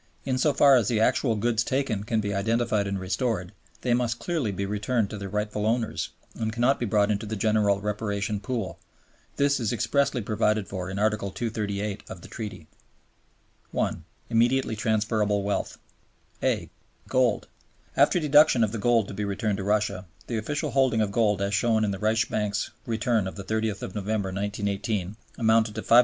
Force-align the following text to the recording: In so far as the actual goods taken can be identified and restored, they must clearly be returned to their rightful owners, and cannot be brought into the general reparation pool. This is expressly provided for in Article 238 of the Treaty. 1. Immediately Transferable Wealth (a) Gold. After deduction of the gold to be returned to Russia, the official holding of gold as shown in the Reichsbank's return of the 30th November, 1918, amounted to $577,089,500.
In 0.25 0.39
so 0.39 0.51
far 0.51 0.77
as 0.77 0.87
the 0.87 0.99
actual 0.99 1.35
goods 1.35 1.63
taken 1.63 2.03
can 2.03 2.21
be 2.21 2.33
identified 2.33 2.87
and 2.87 2.99
restored, 2.99 3.51
they 3.81 3.93
must 3.93 4.17
clearly 4.17 4.51
be 4.51 4.65
returned 4.65 5.11
to 5.11 5.17
their 5.19 5.29
rightful 5.29 5.67
owners, 5.67 6.09
and 6.33 6.51
cannot 6.51 6.79
be 6.79 6.87
brought 6.87 7.11
into 7.11 7.27
the 7.27 7.35
general 7.35 7.79
reparation 7.79 8.39
pool. 8.39 8.79
This 9.35 9.59
is 9.59 9.71
expressly 9.71 10.19
provided 10.23 10.67
for 10.67 10.89
in 10.89 10.97
Article 10.97 11.29
238 11.29 12.01
of 12.09 12.21
the 12.21 12.27
Treaty. 12.27 12.65
1. 13.69 14.03
Immediately 14.31 14.75
Transferable 14.75 15.43
Wealth 15.43 15.77
(a) 16.41 16.71
Gold. 17.07 17.47
After 17.95 18.19
deduction 18.19 18.63
of 18.63 18.71
the 18.71 18.79
gold 18.79 19.07
to 19.07 19.13
be 19.13 19.23
returned 19.23 19.57
to 19.57 19.63
Russia, 19.63 20.07
the 20.25 20.39
official 20.39 20.71
holding 20.71 21.01
of 21.01 21.11
gold 21.11 21.43
as 21.43 21.53
shown 21.53 21.85
in 21.85 21.91
the 21.91 21.99
Reichsbank's 21.99 22.71
return 22.87 23.27
of 23.27 23.35
the 23.35 23.43
30th 23.43 23.83
November, 23.93 24.29
1918, 24.33 25.15
amounted 25.37 25.75
to 25.75 25.83
$577,089,500. 25.83 25.99